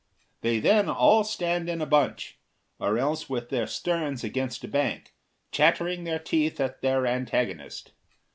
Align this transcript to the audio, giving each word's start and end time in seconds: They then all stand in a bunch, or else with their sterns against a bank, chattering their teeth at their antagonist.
They 0.41 0.57
then 0.59 0.89
all 0.89 1.23
stand 1.23 1.69
in 1.69 1.79
a 1.79 1.85
bunch, 1.85 2.39
or 2.79 2.97
else 2.97 3.29
with 3.29 3.49
their 3.49 3.67
sterns 3.67 4.23
against 4.23 4.63
a 4.63 4.67
bank, 4.67 5.13
chattering 5.51 6.05
their 6.05 6.17
teeth 6.17 6.59
at 6.59 6.81
their 6.81 7.05
antagonist. 7.05 7.91